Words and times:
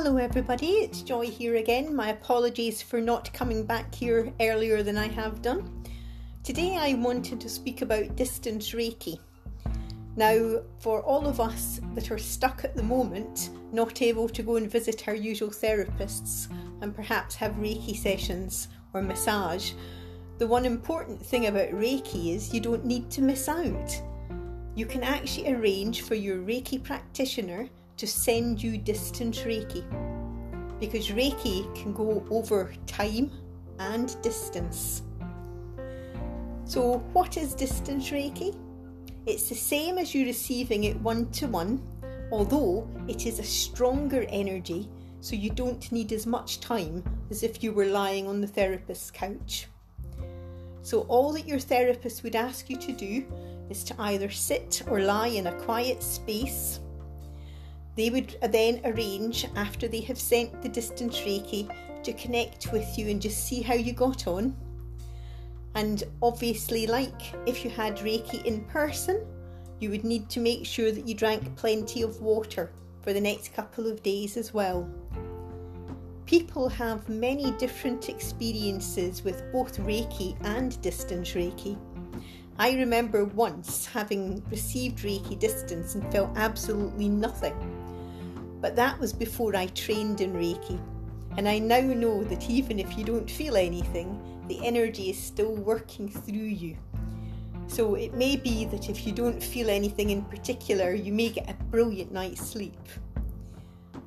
Hello, 0.00 0.16
everybody, 0.16 0.74
it's 0.74 1.02
Joy 1.02 1.26
here 1.26 1.56
again. 1.56 1.92
My 1.92 2.10
apologies 2.10 2.80
for 2.80 3.00
not 3.00 3.32
coming 3.32 3.64
back 3.64 3.92
here 3.92 4.32
earlier 4.40 4.84
than 4.84 4.96
I 4.96 5.08
have 5.08 5.42
done. 5.42 5.82
Today, 6.44 6.76
I 6.76 6.94
wanted 6.94 7.40
to 7.40 7.48
speak 7.48 7.82
about 7.82 8.14
distance 8.14 8.70
Reiki. 8.70 9.18
Now, 10.14 10.60
for 10.78 11.02
all 11.02 11.26
of 11.26 11.40
us 11.40 11.80
that 11.96 12.12
are 12.12 12.18
stuck 12.18 12.62
at 12.62 12.76
the 12.76 12.82
moment, 12.84 13.50
not 13.72 14.00
able 14.00 14.28
to 14.28 14.42
go 14.44 14.54
and 14.54 14.70
visit 14.70 15.08
our 15.08 15.16
usual 15.16 15.50
therapists 15.50 16.46
and 16.80 16.94
perhaps 16.94 17.34
have 17.34 17.54
Reiki 17.54 17.96
sessions 17.96 18.68
or 18.94 19.02
massage, 19.02 19.72
the 20.38 20.46
one 20.46 20.64
important 20.64 21.20
thing 21.20 21.46
about 21.46 21.70
Reiki 21.70 22.36
is 22.36 22.54
you 22.54 22.60
don't 22.60 22.84
need 22.84 23.10
to 23.10 23.20
miss 23.20 23.48
out. 23.48 24.00
You 24.76 24.86
can 24.86 25.02
actually 25.02 25.52
arrange 25.52 26.02
for 26.02 26.14
your 26.14 26.36
Reiki 26.36 26.80
practitioner 26.80 27.68
to 27.98 28.06
send 28.06 28.62
you 28.62 28.78
distant 28.78 29.34
Reiki 29.44 29.84
because 30.80 31.08
Reiki 31.08 31.74
can 31.74 31.92
go 31.92 32.24
over 32.30 32.72
time 32.86 33.30
and 33.78 34.20
distance. 34.22 35.02
So, 36.64 36.98
what 37.12 37.36
is 37.36 37.54
distance 37.54 38.10
Reiki? 38.10 38.56
It's 39.26 39.48
the 39.48 39.54
same 39.54 39.98
as 39.98 40.14
you 40.14 40.24
receiving 40.24 40.84
it 40.84 41.00
one 41.00 41.30
to 41.32 41.46
one, 41.48 41.82
although 42.30 42.88
it 43.08 43.26
is 43.26 43.38
a 43.38 43.44
stronger 43.44 44.24
energy, 44.28 44.88
so 45.20 45.34
you 45.34 45.50
don't 45.50 45.90
need 45.90 46.12
as 46.12 46.26
much 46.26 46.60
time 46.60 47.02
as 47.30 47.42
if 47.42 47.62
you 47.62 47.72
were 47.72 47.86
lying 47.86 48.28
on 48.28 48.40
the 48.40 48.46
therapist's 48.46 49.10
couch. 49.10 49.66
So, 50.82 51.00
all 51.02 51.32
that 51.32 51.48
your 51.48 51.58
therapist 51.58 52.22
would 52.22 52.36
ask 52.36 52.70
you 52.70 52.76
to 52.76 52.92
do 52.92 53.26
is 53.68 53.82
to 53.84 53.94
either 53.98 54.30
sit 54.30 54.82
or 54.88 55.00
lie 55.00 55.28
in 55.28 55.48
a 55.48 55.60
quiet 55.60 56.02
space 56.02 56.80
they 57.98 58.10
would 58.10 58.36
then 58.52 58.80
arrange, 58.84 59.44
after 59.56 59.88
they 59.88 60.00
have 60.02 60.20
sent 60.20 60.62
the 60.62 60.68
distance 60.68 61.18
Reiki, 61.18 61.68
to 62.04 62.12
connect 62.12 62.70
with 62.72 62.96
you 62.96 63.08
and 63.08 63.20
just 63.20 63.44
see 63.44 63.60
how 63.60 63.74
you 63.74 63.92
got 63.92 64.28
on. 64.28 64.56
And 65.74 66.04
obviously, 66.22 66.86
like 66.86 67.20
if 67.44 67.64
you 67.64 67.70
had 67.70 67.96
Reiki 67.96 68.44
in 68.44 68.60
person, 68.66 69.26
you 69.80 69.90
would 69.90 70.04
need 70.04 70.30
to 70.30 70.38
make 70.38 70.64
sure 70.64 70.92
that 70.92 71.08
you 71.08 71.14
drank 71.16 71.56
plenty 71.56 72.02
of 72.02 72.22
water 72.22 72.70
for 73.02 73.12
the 73.12 73.20
next 73.20 73.52
couple 73.52 73.90
of 73.90 74.00
days 74.04 74.36
as 74.36 74.54
well. 74.54 74.88
People 76.24 76.68
have 76.68 77.08
many 77.08 77.50
different 77.52 78.08
experiences 78.08 79.24
with 79.24 79.42
both 79.50 79.76
Reiki 79.78 80.36
and 80.44 80.80
distance 80.82 81.32
Reiki. 81.32 81.76
I 82.60 82.76
remember 82.76 83.24
once 83.24 83.86
having 83.86 84.40
received 84.50 84.98
Reiki 85.00 85.36
distance 85.36 85.96
and 85.96 86.12
felt 86.12 86.30
absolutely 86.36 87.08
nothing. 87.08 87.87
But 88.60 88.76
that 88.76 88.98
was 88.98 89.12
before 89.12 89.54
I 89.54 89.66
trained 89.66 90.20
in 90.20 90.32
Reiki. 90.32 90.80
And 91.36 91.48
I 91.48 91.58
now 91.58 91.80
know 91.80 92.24
that 92.24 92.50
even 92.50 92.78
if 92.78 92.98
you 92.98 93.04
don't 93.04 93.30
feel 93.30 93.56
anything, 93.56 94.20
the 94.48 94.64
energy 94.66 95.10
is 95.10 95.18
still 95.18 95.54
working 95.54 96.08
through 96.08 96.34
you. 96.34 96.76
So 97.68 97.94
it 97.94 98.14
may 98.14 98.36
be 98.36 98.64
that 98.64 98.88
if 98.88 99.06
you 99.06 99.12
don't 99.12 99.42
feel 99.42 99.68
anything 99.68 100.10
in 100.10 100.22
particular, 100.22 100.94
you 100.94 101.12
may 101.12 101.28
get 101.28 101.50
a 101.50 101.64
brilliant 101.64 102.10
night's 102.10 102.40
sleep. 102.40 102.80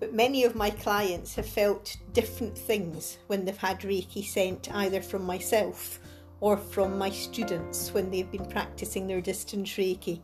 But 0.00 0.12
many 0.12 0.44
of 0.44 0.56
my 0.56 0.70
clients 0.70 1.34
have 1.36 1.46
felt 1.46 1.96
different 2.12 2.58
things 2.58 3.18
when 3.28 3.44
they've 3.44 3.56
had 3.56 3.80
Reiki 3.80 4.24
sent 4.24 4.74
either 4.74 5.00
from 5.00 5.24
myself 5.24 6.00
or 6.40 6.56
from 6.56 6.98
my 6.98 7.10
students 7.10 7.94
when 7.94 8.10
they've 8.10 8.30
been 8.30 8.44
practicing 8.44 9.06
their 9.06 9.20
distance 9.20 9.70
Reiki. 9.70 10.20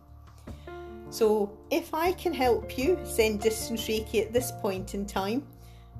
So, 1.10 1.58
if 1.70 1.92
I 1.92 2.12
can 2.12 2.32
help 2.32 2.78
you 2.78 2.98
send 3.04 3.40
distance 3.40 3.82
Reiki 3.88 4.22
at 4.22 4.32
this 4.32 4.52
point 4.60 4.94
in 4.94 5.04
time, 5.06 5.44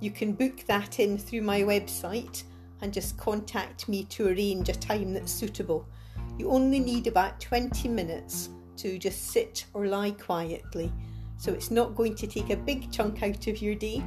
you 0.00 0.10
can 0.10 0.32
book 0.32 0.64
that 0.66 1.00
in 1.00 1.18
through 1.18 1.42
my 1.42 1.62
website 1.62 2.44
and 2.80 2.92
just 2.92 3.18
contact 3.18 3.88
me 3.88 4.04
to 4.04 4.28
arrange 4.28 4.68
a 4.68 4.72
time 4.72 5.12
that's 5.12 5.32
suitable. 5.32 5.86
You 6.38 6.50
only 6.50 6.80
need 6.80 7.06
about 7.06 7.40
20 7.40 7.88
minutes 7.88 8.50
to 8.78 8.98
just 8.98 9.28
sit 9.28 9.66
or 9.74 9.86
lie 9.86 10.12
quietly. 10.12 10.92
So 11.36 11.52
it's 11.52 11.70
not 11.70 11.96
going 11.96 12.14
to 12.16 12.26
take 12.26 12.50
a 12.50 12.56
big 12.56 12.90
chunk 12.92 13.22
out 13.22 13.46
of 13.46 13.60
your 13.60 13.74
day. 13.74 14.02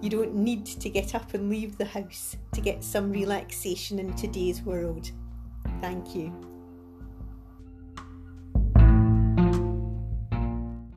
You 0.00 0.10
don't 0.10 0.34
need 0.34 0.66
to 0.66 0.88
get 0.88 1.14
up 1.14 1.34
and 1.34 1.48
leave 1.48 1.78
the 1.78 1.84
house 1.84 2.36
to 2.52 2.60
get 2.60 2.82
some 2.82 3.10
relaxation 3.10 3.98
in 3.98 4.14
today's 4.14 4.62
world. 4.62 5.10
Thank 5.80 6.14
you. 6.14 6.55